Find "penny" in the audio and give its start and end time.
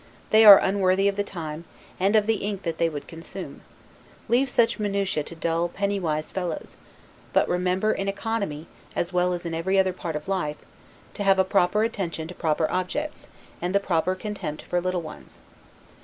5.69-5.99